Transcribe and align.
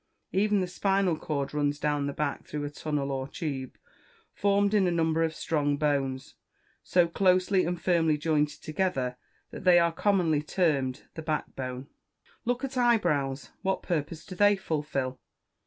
Even 0.31 0.61
the 0.61 0.67
spinal 0.67 1.15
cord 1.15 1.53
runs 1.53 1.77
down 1.77 2.07
the 2.07 2.11
back 2.13 2.47
through 2.47 2.63
a 2.65 2.71
tunnel 2.71 3.11
or 3.11 3.27
tube, 3.27 3.77
formed 4.33 4.73
in 4.73 4.87
a 4.87 4.91
number 4.91 5.21
of 5.21 5.35
strong 5.35 5.77
bones, 5.77 6.33
so 6.81 7.07
closely 7.07 7.65
and 7.65 7.79
firmly 7.79 8.17
jointed 8.17 8.63
together, 8.63 9.17
that 9.51 9.63
they 9.63 9.77
are 9.77 9.91
commonly 9.91 10.41
termed 10.41 11.03
"the 11.13 11.21
back 11.21 11.55
bone." 11.55 11.85
Look 12.45 12.63
at 12.63 12.71
the 12.71 12.79
eyebrows. 12.81 13.51
What 13.61 13.83
purpose 13.83 14.25
do 14.25 14.33
they 14.33 14.55
fulfil? 14.55 15.19